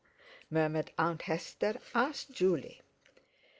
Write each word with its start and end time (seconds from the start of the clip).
murmured 0.49 0.89
Aunt 0.97 1.21
Hester, 1.21 1.79
"ask 1.93 2.31
Juley!" 2.31 2.81